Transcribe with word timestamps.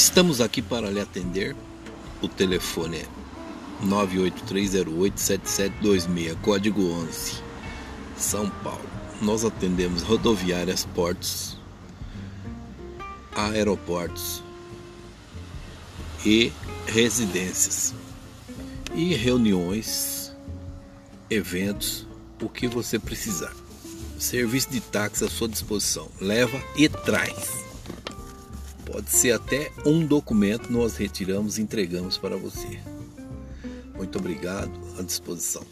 Estamos 0.00 0.40
aqui 0.40 0.62
para 0.62 0.90
lhe 0.90 0.98
atender. 0.98 1.54
O 2.22 2.28
telefone 2.28 2.96
é 2.96 3.06
983087726, 3.84 6.40
código 6.40 6.90
11, 6.90 7.42
São 8.16 8.48
Paulo. 8.48 8.88
Nós 9.20 9.44
atendemos 9.44 10.00
rodoviárias, 10.00 10.86
portos, 10.94 11.58
aeroportos 13.36 14.42
e 16.24 16.50
residências 16.86 17.92
e 18.94 19.14
reuniões, 19.14 20.34
eventos, 21.28 22.06
o 22.40 22.48
que 22.48 22.66
você 22.66 22.98
precisar. 22.98 23.52
Serviço 24.18 24.70
de 24.70 24.80
táxi 24.80 25.26
à 25.26 25.28
sua 25.28 25.46
disposição. 25.46 26.08
Leva 26.18 26.58
e 26.74 26.88
traz. 26.88 27.69
Pode 28.90 29.10
ser 29.10 29.32
até 29.32 29.70
um 29.86 30.04
documento, 30.04 30.72
nós 30.72 30.96
retiramos 30.96 31.58
e 31.58 31.62
entregamos 31.62 32.18
para 32.18 32.36
você. 32.36 32.80
Muito 33.94 34.18
obrigado, 34.18 34.72
à 34.98 35.02
disposição. 35.02 35.62